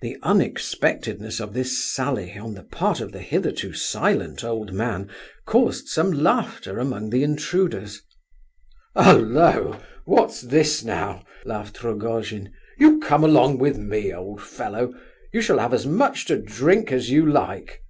[0.00, 5.08] The unexpectedness of this sally on the part of the hitherto silent old man
[5.46, 8.02] caused some laughter among the intruders.
[8.96, 9.80] "Halloa!
[10.04, 12.50] what's this now?" laughed Rogojin.
[12.76, 14.92] "You come along with me, old fellow!
[15.32, 17.80] You shall have as much to drink as you like."